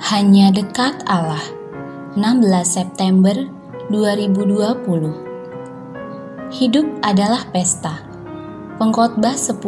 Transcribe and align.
Hanya 0.00 0.48
dekat 0.48 1.04
Allah. 1.04 1.44
16 2.16 2.40
September 2.64 3.36
2020 3.92 4.80
Hidup 6.56 6.88
adalah 7.04 7.44
pesta. 7.52 8.00
Pengkhotbah 8.80 9.36
10 9.36 9.60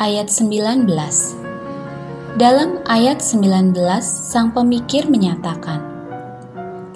ayat 0.00 0.32
19 0.32 0.88
Dalam 2.40 2.80
ayat 2.88 3.20
19 3.20 3.76
sang 4.00 4.48
pemikir 4.56 5.12
menyatakan 5.12 5.84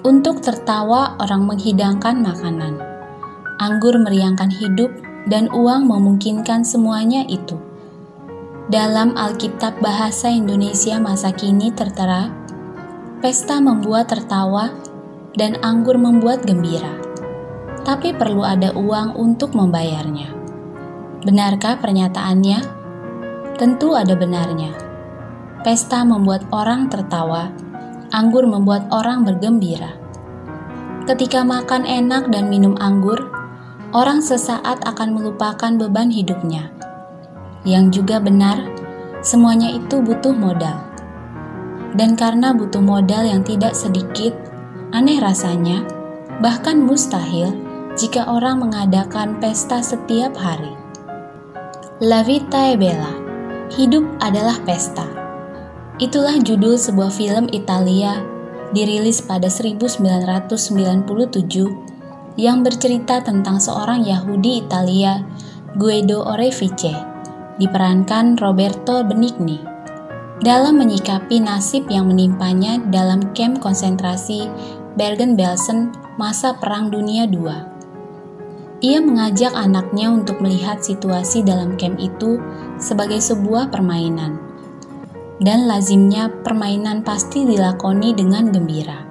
Untuk 0.01 0.41
tertawa 0.41 1.21
orang 1.21 1.45
menghidangkan 1.45 2.17
makanan. 2.17 2.81
Anggur 3.61 3.93
meriangkan 4.01 4.49
hidup 4.49 4.89
dan 5.29 5.53
uang 5.53 5.85
memungkinkan 5.85 6.65
semuanya 6.65 7.29
itu. 7.29 7.61
Dalam 8.73 9.13
Alkitab 9.13 9.85
Bahasa 9.85 10.33
Indonesia 10.33 10.97
masa 10.97 11.29
kini 11.29 11.69
tertera, 11.69 12.44
Pesta 13.25 13.57
membuat 13.57 14.13
tertawa 14.13 14.69
dan 15.33 15.57
anggur 15.65 15.97
membuat 15.97 16.45
gembira. 16.45 16.93
Tapi 17.81 18.13
perlu 18.13 18.45
ada 18.45 18.69
uang 18.77 19.17
untuk 19.17 19.57
membayarnya. 19.57 20.29
Benarkah 21.25 21.81
pernyataannya? 21.81 22.59
Tentu 23.57 23.97
ada 23.97 24.13
benarnya. 24.13 24.77
Pesta 25.65 26.05
membuat 26.05 26.45
orang 26.53 26.85
tertawa, 26.85 27.49
anggur 28.13 28.45
membuat 28.45 28.93
orang 28.93 29.25
bergembira. 29.25 29.97
Ketika 31.09 31.41
makan 31.41 31.81
enak 31.81 32.29
dan 32.29 32.45
minum 32.45 32.77
anggur, 32.77 33.25
orang 33.89 34.21
sesaat 34.21 34.85
akan 34.85 35.17
melupakan 35.17 35.73
beban 35.73 36.13
hidupnya. 36.13 36.69
Yang 37.65 38.05
juga 38.05 38.21
benar, 38.21 38.61
semuanya 39.25 39.73
itu 39.73 39.97
butuh 39.97 40.37
modal 40.37 40.84
dan 41.95 42.19
karena 42.19 42.51
butuh 42.51 42.83
modal 42.83 43.23
yang 43.23 43.41
tidak 43.41 43.71
sedikit, 43.71 44.35
aneh 44.91 45.23
rasanya, 45.23 45.87
bahkan 46.43 46.83
mustahil 46.83 47.55
jika 47.95 48.27
orang 48.27 48.59
mengadakan 48.59 49.39
pesta 49.39 49.79
setiap 49.79 50.35
hari. 50.35 50.75
La 52.03 52.27
Vita 52.27 52.71
e 52.71 52.75
Bella, 52.75 53.15
hidup 53.71 54.03
adalah 54.19 54.59
pesta. 54.67 55.07
Itulah 55.95 56.43
judul 56.43 56.75
sebuah 56.75 57.07
film 57.07 57.47
Italia 57.55 58.19
dirilis 58.75 59.23
pada 59.23 59.47
1997 59.47 60.03
yang 62.35 62.67
bercerita 62.67 63.23
tentang 63.23 63.63
seorang 63.63 64.03
Yahudi 64.03 64.67
Italia, 64.67 65.23
Guido 65.79 66.27
Orefice, 66.27 66.91
diperankan 67.55 68.35
Roberto 68.35 69.07
Benigni 69.07 69.74
dalam 70.43 70.75
menyikapi 70.75 71.39
nasib 71.39 71.87
yang 71.87 72.11
menimpanya 72.11 72.83
dalam 72.91 73.31
kamp 73.31 73.63
konsentrasi 73.63 74.51
Bergen-Belsen 74.99 75.95
masa 76.19 76.51
Perang 76.59 76.91
Dunia 76.91 77.23
II. 77.23 77.47
Ia 78.83 78.99
mengajak 78.99 79.55
anaknya 79.55 80.11
untuk 80.11 80.43
melihat 80.43 80.83
situasi 80.83 81.39
dalam 81.39 81.79
kamp 81.79 81.95
itu 82.03 82.43
sebagai 82.75 83.23
sebuah 83.23 83.71
permainan. 83.71 84.35
Dan 85.39 85.67
lazimnya 85.67 86.31
permainan 86.43 87.03
pasti 87.03 87.47
dilakoni 87.47 88.11
dengan 88.11 88.51
gembira. 88.51 89.07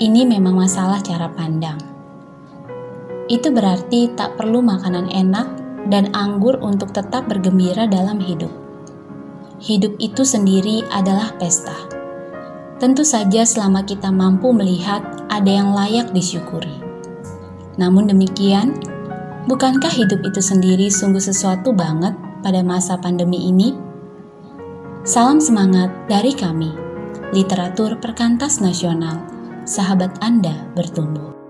Ini 0.00 0.24
memang 0.24 0.56
masalah 0.56 1.04
cara 1.04 1.28
pandang. 1.32 1.80
Itu 3.28 3.52
berarti 3.52 4.12
tak 4.16 4.36
perlu 4.36 4.60
makanan 4.60 5.08
enak 5.12 5.48
dan 5.88 6.12
anggur 6.16 6.60
untuk 6.60 6.92
tetap 6.92 7.24
bergembira 7.28 7.88
dalam 7.88 8.20
hidup 8.20 8.63
hidup 9.64 9.96
itu 9.96 10.28
sendiri 10.28 10.84
adalah 10.92 11.32
pesta. 11.40 11.72
Tentu 12.76 13.00
saja 13.00 13.48
selama 13.48 13.80
kita 13.88 14.12
mampu 14.12 14.52
melihat 14.52 15.00
ada 15.32 15.48
yang 15.48 15.72
layak 15.72 16.12
disyukuri. 16.12 16.84
Namun 17.80 18.04
demikian, 18.12 18.76
bukankah 19.48 19.88
hidup 19.88 20.20
itu 20.20 20.44
sendiri 20.44 20.92
sungguh 20.92 21.22
sesuatu 21.22 21.72
banget 21.72 22.12
pada 22.44 22.60
masa 22.60 23.00
pandemi 23.00 23.48
ini? 23.48 23.72
Salam 25.08 25.40
semangat 25.40 25.88
dari 26.12 26.36
kami, 26.36 26.68
Literatur 27.32 27.96
Perkantas 28.04 28.60
Nasional, 28.60 29.24
sahabat 29.64 30.20
Anda 30.20 30.68
bertumbuh. 30.76 31.43